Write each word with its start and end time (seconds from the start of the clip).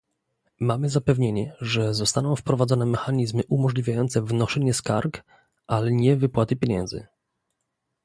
Mamy 0.59 0.89
zapewnienie, 0.89 1.55
że 1.61 1.93
zostaną 1.93 2.35
wprowadzone 2.35 2.85
mechanizmy 2.85 3.43
umożliwiające 3.49 4.21
wnoszenie 4.21 4.73
skarg, 4.73 5.23
ale 5.67 5.91
nie 5.91 6.15
wypłaty 6.15 6.55
pieniędzy 6.55 7.07